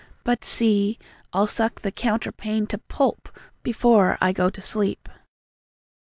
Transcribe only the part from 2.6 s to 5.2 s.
To PULP before I go to sleep!